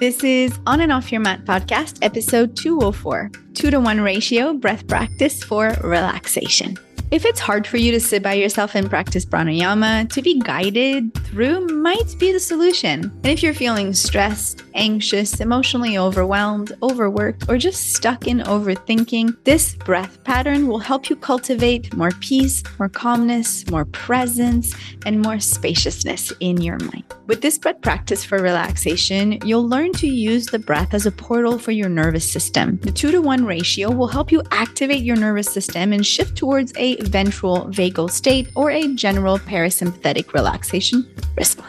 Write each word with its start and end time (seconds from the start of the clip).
This 0.00 0.24
is 0.24 0.58
On 0.66 0.80
and 0.80 0.90
Off 0.90 1.12
Your 1.12 1.20
Mat 1.20 1.44
podcast, 1.44 1.98
episode 2.00 2.56
204 2.56 3.30
two 3.52 3.70
to 3.70 3.78
one 3.78 4.00
ratio 4.00 4.54
breath 4.54 4.86
practice 4.86 5.42
for 5.44 5.76
relaxation. 5.82 6.78
If 7.10 7.26
it's 7.26 7.38
hard 7.38 7.66
for 7.66 7.76
you 7.76 7.92
to 7.92 8.00
sit 8.00 8.22
by 8.22 8.32
yourself 8.32 8.74
and 8.74 8.88
practice 8.88 9.26
pranayama, 9.26 10.10
to 10.10 10.22
be 10.22 10.40
guided 10.40 11.12
through 11.24 11.66
might 11.66 12.16
be 12.18 12.32
the 12.32 12.40
solution. 12.40 13.02
And 13.02 13.26
if 13.26 13.42
you're 13.42 13.52
feeling 13.52 13.92
stressed, 13.92 14.62
anxious, 14.74 15.38
emotionally 15.40 15.98
overwhelmed, 15.98 16.72
overworked, 16.82 17.50
or 17.50 17.58
just 17.58 17.92
stuck 17.92 18.26
in 18.26 18.38
overthinking, 18.38 19.36
this 19.44 19.74
breath 19.74 20.24
pattern 20.24 20.66
will 20.66 20.78
help 20.78 21.10
you 21.10 21.16
cultivate 21.16 21.94
more 21.94 22.12
peace, 22.20 22.62
more 22.78 22.88
calmness, 22.88 23.68
more 23.70 23.84
presence, 23.84 24.74
and 25.04 25.20
more 25.20 25.40
spaciousness 25.40 26.32
in 26.40 26.62
your 26.62 26.78
mind. 26.78 27.04
With 27.30 27.42
this 27.42 27.58
breath 27.58 27.80
practice 27.80 28.24
for 28.24 28.42
relaxation, 28.42 29.38
you'll 29.44 29.68
learn 29.68 29.92
to 29.92 30.08
use 30.08 30.46
the 30.46 30.58
breath 30.58 30.94
as 30.94 31.06
a 31.06 31.12
portal 31.12 31.60
for 31.60 31.70
your 31.70 31.88
nervous 31.88 32.28
system. 32.28 32.78
The 32.82 32.90
two 32.90 33.12
to 33.12 33.22
one 33.22 33.44
ratio 33.44 33.88
will 33.92 34.08
help 34.08 34.32
you 34.32 34.42
activate 34.50 35.04
your 35.04 35.14
nervous 35.14 35.46
system 35.46 35.92
and 35.92 36.04
shift 36.04 36.36
towards 36.36 36.72
a 36.74 36.96
ventral 37.02 37.68
vagal 37.68 38.10
state 38.10 38.48
or 38.56 38.72
a 38.72 38.92
general 38.94 39.38
parasympathetic 39.38 40.32
relaxation 40.32 41.08
response. 41.36 41.59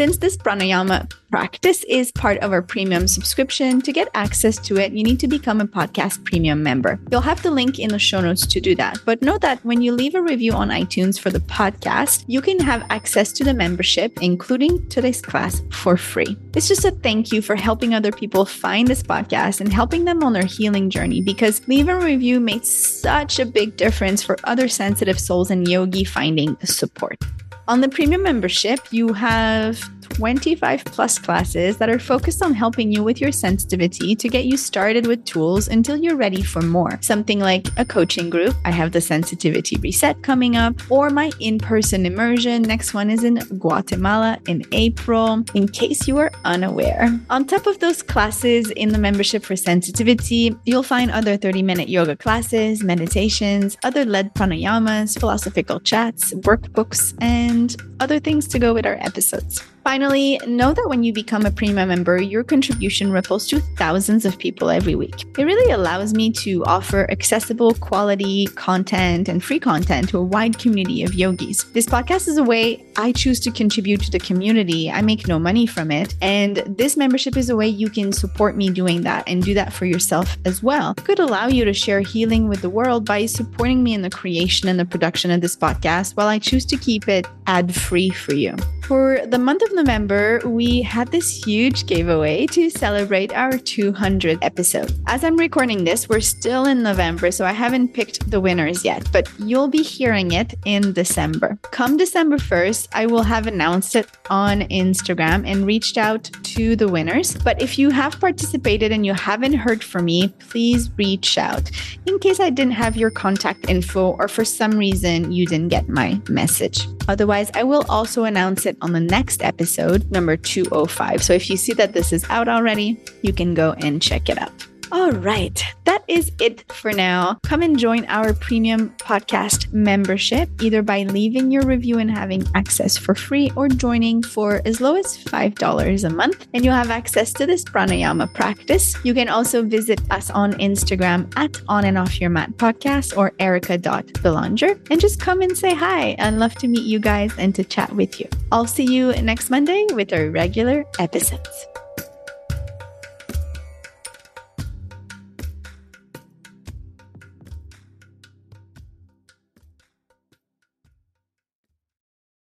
Since 0.00 0.16
this 0.16 0.34
pranayama 0.34 1.12
practice 1.30 1.84
is 1.84 2.10
part 2.10 2.38
of 2.38 2.52
our 2.52 2.62
premium 2.62 3.06
subscription, 3.06 3.82
to 3.82 3.92
get 3.92 4.08
access 4.14 4.56
to 4.60 4.78
it, 4.78 4.92
you 4.92 5.04
need 5.04 5.20
to 5.20 5.28
become 5.28 5.60
a 5.60 5.66
podcast 5.66 6.24
premium 6.24 6.62
member. 6.62 6.98
You'll 7.10 7.20
have 7.20 7.42
the 7.42 7.50
link 7.50 7.78
in 7.78 7.90
the 7.90 7.98
show 7.98 8.22
notes 8.22 8.46
to 8.46 8.62
do 8.62 8.74
that. 8.76 8.96
But 9.04 9.20
know 9.20 9.36
that 9.36 9.62
when 9.62 9.82
you 9.82 9.92
leave 9.92 10.14
a 10.14 10.22
review 10.22 10.52
on 10.54 10.70
iTunes 10.70 11.20
for 11.20 11.28
the 11.28 11.40
podcast, 11.40 12.24
you 12.28 12.40
can 12.40 12.58
have 12.60 12.86
access 12.88 13.30
to 13.32 13.44
the 13.44 13.52
membership, 13.52 14.22
including 14.22 14.88
today's 14.88 15.20
class, 15.20 15.60
for 15.70 15.98
free. 15.98 16.34
It's 16.54 16.68
just 16.68 16.86
a 16.86 16.92
thank 16.92 17.30
you 17.30 17.42
for 17.42 17.54
helping 17.54 17.92
other 17.92 18.10
people 18.10 18.46
find 18.46 18.88
this 18.88 19.02
podcast 19.02 19.60
and 19.60 19.70
helping 19.70 20.06
them 20.06 20.24
on 20.24 20.32
their 20.32 20.46
healing 20.46 20.88
journey 20.88 21.20
because 21.20 21.60
leaving 21.68 21.94
a 21.94 22.00
review 22.00 22.40
made 22.40 22.64
such 22.64 23.38
a 23.38 23.44
big 23.44 23.76
difference 23.76 24.22
for 24.22 24.38
other 24.44 24.66
sensitive 24.66 25.20
souls 25.20 25.50
and 25.50 25.68
yogi 25.68 26.04
finding 26.04 26.56
support. 26.64 27.22
On 27.70 27.80
the 27.80 27.88
premium 27.88 28.24
membership, 28.24 28.80
you 28.90 29.12
have 29.12 29.80
25 30.10 30.84
plus 30.84 31.18
classes 31.18 31.78
that 31.78 31.88
are 31.88 31.98
focused 31.98 32.42
on 32.42 32.52
helping 32.54 32.92
you 32.92 33.02
with 33.02 33.20
your 33.20 33.32
sensitivity 33.32 34.14
to 34.14 34.28
get 34.28 34.44
you 34.44 34.56
started 34.56 35.06
with 35.06 35.24
tools 35.24 35.68
until 35.68 35.96
you're 35.96 36.16
ready 36.16 36.42
for 36.42 36.62
more. 36.62 36.98
Something 37.00 37.40
like 37.40 37.68
a 37.76 37.84
coaching 37.84 38.30
group. 38.30 38.54
I 38.64 38.70
have 38.70 38.92
the 38.92 39.00
sensitivity 39.00 39.76
reset 39.76 40.22
coming 40.22 40.56
up, 40.56 40.74
or 40.90 41.10
my 41.10 41.30
in 41.40 41.58
person 41.58 42.06
immersion. 42.06 42.62
Next 42.62 42.94
one 42.94 43.10
is 43.10 43.24
in 43.24 43.36
Guatemala 43.58 44.38
in 44.46 44.64
April, 44.72 45.44
in 45.54 45.68
case 45.68 46.06
you 46.06 46.18
are 46.18 46.30
unaware. 46.44 47.08
On 47.30 47.46
top 47.46 47.66
of 47.66 47.78
those 47.78 48.02
classes 48.02 48.70
in 48.72 48.90
the 48.90 48.98
membership 48.98 49.44
for 49.44 49.56
sensitivity, 49.56 50.54
you'll 50.64 50.82
find 50.82 51.10
other 51.10 51.36
30 51.36 51.62
minute 51.62 51.88
yoga 51.88 52.16
classes, 52.16 52.82
meditations, 52.82 53.76
other 53.84 54.04
led 54.04 54.34
pranayamas, 54.34 55.18
philosophical 55.18 55.80
chats, 55.80 56.34
workbooks, 56.34 57.14
and 57.20 57.76
other 58.00 58.18
things 58.18 58.48
to 58.48 58.58
go 58.58 58.74
with 58.74 58.86
our 58.86 58.96
episodes. 59.00 59.62
Finally, 59.84 60.38
know 60.46 60.74
that 60.74 60.88
when 60.88 61.02
you 61.02 61.12
become 61.12 61.46
a 61.46 61.50
premium 61.50 61.88
member, 61.88 62.20
your 62.20 62.44
contribution 62.44 63.10
ripples 63.10 63.46
to 63.48 63.60
thousands 63.76 64.26
of 64.26 64.38
people 64.38 64.68
every 64.68 64.94
week. 64.94 65.24
It 65.38 65.44
really 65.44 65.72
allows 65.72 66.12
me 66.12 66.30
to 66.32 66.62
offer 66.66 67.10
accessible, 67.10 67.74
quality 67.74 68.46
content 68.54 69.28
and 69.28 69.42
free 69.42 69.58
content 69.58 70.10
to 70.10 70.18
a 70.18 70.22
wide 70.22 70.58
community 70.58 71.02
of 71.02 71.14
yogis. 71.14 71.64
This 71.72 71.86
podcast 71.86 72.28
is 72.28 72.36
a 72.36 72.44
way 72.44 72.84
I 72.96 73.12
choose 73.12 73.40
to 73.40 73.50
contribute 73.50 74.02
to 74.02 74.10
the 74.10 74.18
community. 74.18 74.90
I 74.90 75.00
make 75.00 75.26
no 75.26 75.38
money 75.38 75.66
from 75.66 75.90
it. 75.90 76.14
And 76.20 76.56
this 76.66 76.96
membership 76.96 77.36
is 77.36 77.48
a 77.48 77.56
way 77.56 77.68
you 77.68 77.88
can 77.88 78.12
support 78.12 78.56
me 78.56 78.68
doing 78.68 79.02
that 79.02 79.26
and 79.26 79.42
do 79.42 79.54
that 79.54 79.72
for 79.72 79.86
yourself 79.86 80.36
as 80.44 80.62
well. 80.62 80.92
It 80.98 81.04
could 81.04 81.20
allow 81.20 81.48
you 81.48 81.64
to 81.64 81.72
share 81.72 82.00
healing 82.00 82.48
with 82.48 82.60
the 82.60 82.70
world 82.70 83.06
by 83.06 83.24
supporting 83.24 83.82
me 83.82 83.94
in 83.94 84.02
the 84.02 84.10
creation 84.10 84.68
and 84.68 84.78
the 84.78 84.84
production 84.84 85.30
of 85.30 85.40
this 85.40 85.56
podcast 85.56 86.16
while 86.16 86.28
I 86.28 86.38
choose 86.38 86.66
to 86.66 86.76
keep 86.76 87.08
it 87.08 87.26
ad 87.46 87.74
free 87.74 88.10
for 88.10 88.34
you. 88.34 88.54
For 88.90 89.20
the 89.24 89.38
month 89.38 89.62
of 89.62 89.72
November, 89.72 90.40
we 90.44 90.82
had 90.82 91.12
this 91.12 91.46
huge 91.46 91.86
giveaway 91.86 92.46
to 92.46 92.68
celebrate 92.70 93.32
our 93.32 93.52
200th 93.52 94.40
episode. 94.42 94.92
As 95.06 95.22
I'm 95.22 95.36
recording 95.36 95.84
this, 95.84 96.08
we're 96.08 96.18
still 96.18 96.66
in 96.66 96.82
November, 96.82 97.30
so 97.30 97.46
I 97.46 97.52
haven't 97.52 97.94
picked 97.94 98.28
the 98.28 98.40
winners 98.40 98.84
yet, 98.84 99.06
but 99.12 99.30
you'll 99.38 99.68
be 99.68 99.84
hearing 99.84 100.32
it 100.32 100.54
in 100.64 100.92
December. 100.92 101.56
Come 101.70 101.98
December 101.98 102.36
1st, 102.36 102.88
I 102.92 103.06
will 103.06 103.22
have 103.22 103.46
announced 103.46 103.94
it 103.94 104.08
on 104.28 104.62
Instagram 104.62 105.46
and 105.46 105.66
reached 105.66 105.96
out 105.96 106.24
to 106.24 106.74
the 106.74 106.88
winners. 106.88 107.36
But 107.36 107.62
if 107.62 107.78
you 107.78 107.90
have 107.90 108.18
participated 108.18 108.90
and 108.90 109.06
you 109.06 109.14
haven't 109.14 109.52
heard 109.52 109.84
from 109.84 110.06
me, 110.06 110.34
please 110.40 110.90
reach 110.96 111.38
out 111.38 111.70
in 112.06 112.18
case 112.18 112.40
I 112.40 112.50
didn't 112.50 112.72
have 112.72 112.96
your 112.96 113.10
contact 113.10 113.70
info 113.70 114.16
or 114.18 114.26
for 114.26 114.44
some 114.44 114.72
reason 114.72 115.30
you 115.30 115.46
didn't 115.46 115.68
get 115.68 115.88
my 115.88 116.20
message. 116.28 116.88
Otherwise, 117.06 117.50
I 117.54 117.62
will 117.62 117.84
also 117.88 118.24
announce 118.24 118.66
it 118.66 118.76
on 118.82 118.92
the 118.92 119.00
next 119.00 119.42
episode, 119.42 120.10
number 120.10 120.36
205. 120.36 121.22
So 121.22 121.32
if 121.32 121.50
you 121.50 121.56
see 121.56 121.72
that 121.74 121.92
this 121.92 122.12
is 122.12 122.24
out 122.30 122.48
already, 122.48 123.00
you 123.22 123.32
can 123.32 123.54
go 123.54 123.72
and 123.78 124.00
check 124.00 124.28
it 124.28 124.38
out. 124.38 124.69
All 124.92 125.12
right, 125.12 125.62
that 125.84 126.02
is 126.08 126.32
it 126.40 126.70
for 126.72 126.92
now. 126.92 127.38
Come 127.44 127.62
and 127.62 127.78
join 127.78 128.04
our 128.06 128.34
premium 128.34 128.90
podcast 128.98 129.72
membership 129.72 130.48
either 130.60 130.82
by 130.82 131.04
leaving 131.04 131.52
your 131.52 131.62
review 131.62 131.98
and 131.98 132.10
having 132.10 132.44
access 132.56 132.96
for 132.96 133.14
free 133.14 133.52
or 133.54 133.68
joining 133.68 134.20
for 134.20 134.60
as 134.64 134.80
low 134.80 134.96
as 134.96 135.16
$5 135.16 136.04
a 136.04 136.10
month. 136.10 136.48
And 136.54 136.64
you'll 136.64 136.74
have 136.74 136.90
access 136.90 137.32
to 137.34 137.46
this 137.46 137.64
pranayama 137.64 138.34
practice. 138.34 138.96
You 139.04 139.14
can 139.14 139.28
also 139.28 139.62
visit 139.62 140.00
us 140.10 140.28
on 140.30 140.54
Instagram 140.54 141.32
at 141.36 141.60
On 141.68 141.84
and 141.84 141.96
Off 141.96 142.20
Your 142.20 142.30
Mat 142.30 142.50
Podcast 142.56 143.16
or 143.16 143.32
erika.belanger 143.38 144.80
and 144.90 145.00
just 145.00 145.20
come 145.20 145.40
and 145.40 145.56
say 145.56 145.72
hi. 145.72 146.16
I'd 146.18 146.34
love 146.34 146.56
to 146.56 146.66
meet 146.66 146.84
you 146.84 146.98
guys 146.98 147.32
and 147.38 147.54
to 147.54 147.62
chat 147.62 147.94
with 147.94 148.18
you. 148.18 148.28
I'll 148.50 148.66
see 148.66 148.92
you 148.92 149.12
next 149.22 149.50
Monday 149.50 149.86
with 149.92 150.12
our 150.12 150.30
regular 150.30 150.84
episodes. 150.98 151.69